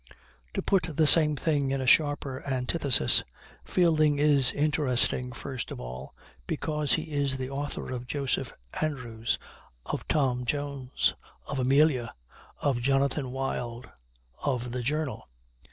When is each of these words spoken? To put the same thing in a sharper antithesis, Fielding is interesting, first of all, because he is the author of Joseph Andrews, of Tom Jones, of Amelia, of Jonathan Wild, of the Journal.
To 0.55 0.63
put 0.63 0.97
the 0.97 1.05
same 1.05 1.35
thing 1.35 1.69
in 1.69 1.79
a 1.79 1.85
sharper 1.85 2.43
antithesis, 2.47 3.21
Fielding 3.63 4.17
is 4.17 4.51
interesting, 4.51 5.31
first 5.31 5.69
of 5.69 5.79
all, 5.79 6.15
because 6.47 6.93
he 6.93 7.11
is 7.13 7.37
the 7.37 7.51
author 7.51 7.91
of 7.91 8.07
Joseph 8.07 8.51
Andrews, 8.81 9.37
of 9.85 10.07
Tom 10.07 10.43
Jones, 10.43 11.13
of 11.45 11.59
Amelia, 11.59 12.15
of 12.61 12.79
Jonathan 12.81 13.29
Wild, 13.29 13.91
of 14.41 14.71
the 14.71 14.81
Journal. 14.81 15.27